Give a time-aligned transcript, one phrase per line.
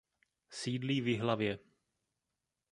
[0.49, 1.59] Sídlí v Jihlavě.